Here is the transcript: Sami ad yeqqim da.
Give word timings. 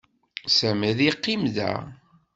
Sami 0.57 0.85
ad 0.91 0.99
yeqqim 1.05 1.43
da. 1.55 1.71